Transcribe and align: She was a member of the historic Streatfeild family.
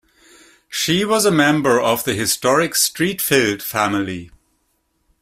She 0.67 1.05
was 1.05 1.25
a 1.25 1.31
member 1.31 1.79
of 1.79 2.05
the 2.05 2.15
historic 2.15 2.71
Streatfeild 2.71 3.61
family. 3.61 4.31